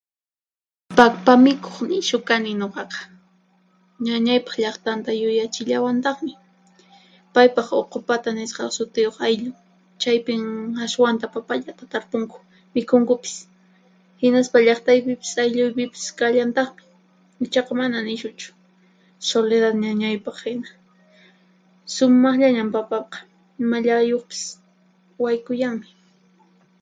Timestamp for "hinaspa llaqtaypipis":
14.21-15.31